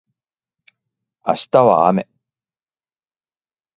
[1.27, 2.07] 明日は雨